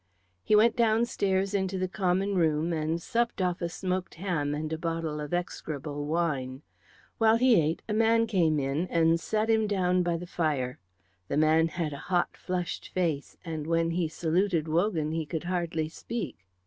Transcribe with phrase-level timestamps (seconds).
[0.43, 4.77] He went downstairs into the common room and supped off a smoked ham and a
[4.79, 6.63] bottle of execrable wine.
[7.19, 10.79] While he ate a man came in and sat him down by the fire.
[11.27, 15.87] The man had a hot, flushed face, and when he saluted Wogan he could hardly
[15.87, 16.47] speak.